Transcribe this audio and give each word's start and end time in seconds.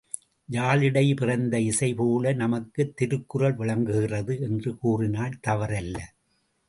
யாழிடைப் 0.51 1.15
பிறந்த 1.15 1.57
இசைபோல, 1.59 2.35
நமக்குத் 2.35 2.95
திருக்குறள் 2.95 3.53
விளங்குகிறது 3.53 4.39
என்று 4.39 4.77
கூறினால் 4.77 5.39
தவறல்ல. 5.47 5.97